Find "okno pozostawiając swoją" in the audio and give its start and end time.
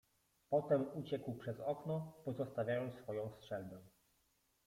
1.59-3.31